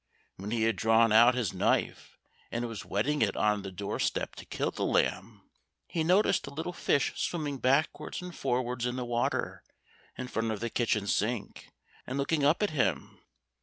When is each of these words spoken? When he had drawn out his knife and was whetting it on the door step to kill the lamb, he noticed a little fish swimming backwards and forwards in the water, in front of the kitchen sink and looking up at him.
When 0.37 0.49
he 0.49 0.63
had 0.63 0.77
drawn 0.77 1.11
out 1.11 1.35
his 1.35 1.53
knife 1.53 2.17
and 2.51 2.67
was 2.67 2.83
whetting 2.85 3.21
it 3.21 3.37
on 3.37 3.61
the 3.61 3.71
door 3.71 3.99
step 3.99 4.33
to 4.37 4.45
kill 4.45 4.71
the 4.71 4.83
lamb, 4.83 5.43
he 5.87 6.03
noticed 6.03 6.47
a 6.47 6.49
little 6.49 6.73
fish 6.73 7.13
swimming 7.15 7.59
backwards 7.59 8.19
and 8.19 8.35
forwards 8.35 8.87
in 8.87 8.95
the 8.95 9.05
water, 9.05 9.61
in 10.17 10.27
front 10.27 10.49
of 10.49 10.59
the 10.59 10.71
kitchen 10.71 11.05
sink 11.05 11.69
and 12.07 12.17
looking 12.17 12.43
up 12.43 12.63
at 12.63 12.71
him. 12.71 13.19